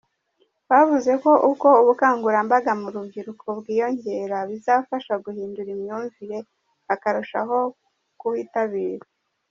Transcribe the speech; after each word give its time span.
Bavuze 0.69 1.11
ko 1.23 1.31
uko 1.51 1.67
ubukangurambaga 1.81 2.71
mu 2.81 2.87
rubyiruko 2.95 3.45
bwiyongera 3.59 4.37
bizabafasha 4.49 5.13
guhindura 5.25 5.69
imyumvire 5.75 6.37
bakarushaho 6.87 7.57
kuwitabira. 8.19 9.05